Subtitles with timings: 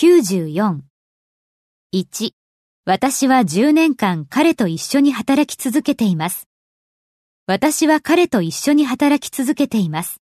[0.00, 0.80] 94。
[1.94, 2.30] 1、
[2.86, 6.48] 私は10年間彼と一緒に働き続けています。
[7.46, 10.22] 私は彼と一緒に働き続けています。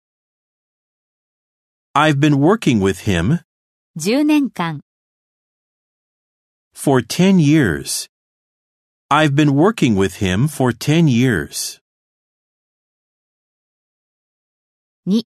[1.94, 3.42] I've been working with him
[4.00, 4.80] 10年間、
[6.74, 8.10] for 10 years.
[9.10, 11.82] I've been working with him for 10 years.
[15.06, 15.24] 2、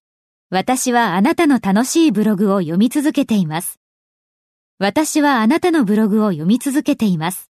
[0.50, 3.80] 私はあなたの楽しいブログを読み続けています。
[4.82, 7.50] 私はあなたのブログを読み続けています。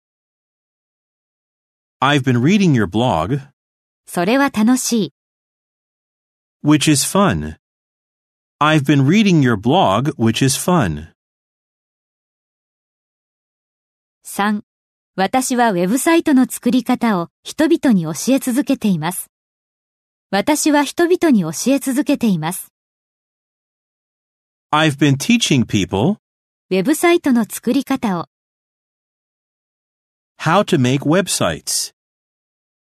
[2.01, 3.39] I've been reading your blog,
[4.07, 5.13] それは楽しい。
[6.63, 7.57] which is fun.
[8.59, 11.09] I've been reading your blog, which is fun.
[14.25, 14.63] 3.
[15.15, 19.29] 私はウェブサイトの作り方を人々に教え続けています。
[20.31, 22.73] 私は人々に教え続けています。
[24.71, 26.17] I've been teaching people
[26.71, 28.27] ウェブサイトの作り方を
[30.37, 31.95] how to make websites.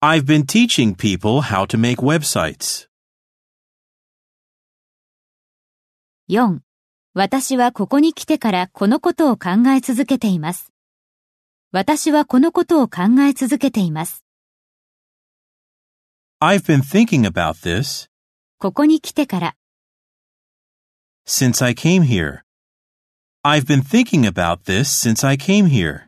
[0.01, 2.89] I've been teaching people how to make websites.
[6.31, 6.61] 4.
[7.13, 10.73] 私はここに来てからこのことを考え続けています。
[11.71, 14.25] 私はこのことを考え続けています。
[16.41, 18.09] I've been thinking about this
[18.57, 19.57] ここに来てから、
[21.27, 22.46] since I came here.
[23.47, 26.06] I've been thinking about this since I came here.